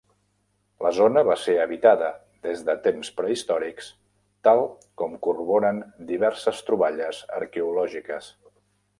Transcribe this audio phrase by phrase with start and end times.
[0.83, 2.07] La zona va ser habitada
[2.47, 3.89] des de temps prehistòrics,
[4.47, 4.61] tal
[5.01, 5.81] com corroboren
[6.13, 8.31] diverses troballes arqueològiques.